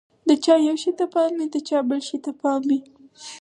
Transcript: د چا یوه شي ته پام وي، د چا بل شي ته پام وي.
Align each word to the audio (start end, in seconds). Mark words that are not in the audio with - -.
د 0.27 0.29
چا 0.43 0.55
یوه 0.65 0.77
شي 0.83 0.91
ته 0.99 1.05
پام 1.13 1.31
وي، 1.37 1.47
د 1.53 1.57
چا 1.67 1.77
بل 1.89 1.99
شي 2.09 2.17
ته 2.25 2.31
پام 2.41 2.61
وي. 2.69 2.79